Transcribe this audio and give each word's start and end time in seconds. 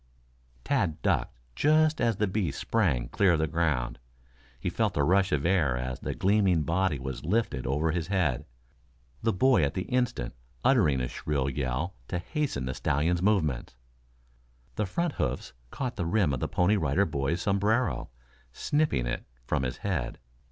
Tad 0.63 0.99
ducked 1.03 1.35
just 1.55 2.01
as 2.01 2.15
the 2.17 2.25
beast 2.25 2.59
sprang 2.59 3.07
clear 3.09 3.33
of 3.33 3.37
the 3.39 3.45
ground. 3.45 3.99
He 4.59 4.67
felt 4.67 4.95
the 4.95 5.03
rush 5.03 5.31
of 5.31 5.45
air 5.45 5.77
as 5.77 5.99
the 5.99 6.15
gleaming 6.15 6.63
body 6.63 6.97
was 6.97 7.23
lifted 7.23 7.67
over 7.67 7.91
his 7.91 8.07
head, 8.07 8.47
the 9.21 9.31
boy 9.31 9.61
at 9.61 9.75
the 9.75 9.83
instant 9.83 10.33
uttering 10.63 11.01
a 11.01 11.07
shrill 11.07 11.47
yell 11.51 11.93
to 12.07 12.17
hasten 12.17 12.65
the 12.65 12.73
stallion's 12.73 13.21
movements. 13.21 13.75
The 14.75 14.87
front 14.87 15.11
hoofs 15.21 15.53
caught 15.69 15.97
the 15.97 16.07
rim 16.07 16.33
of 16.33 16.39
the 16.39 16.47
Pony 16.47 16.77
Rider 16.77 17.05
Boy's 17.05 17.43
sombrero, 17.43 18.09
snipping 18.51 19.05
it 19.05 19.23
from 19.45 19.61
his 19.61 19.77
head. 19.85 20.17